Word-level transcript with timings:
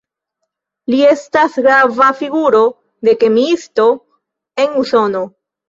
Li 0.93 1.01
estas 1.09 1.59
grava 1.65 2.09
figuro 2.23 2.63
de 3.11 3.15
kemiistoj 3.27 3.89
en 4.67 4.77
Usono. 4.85 5.27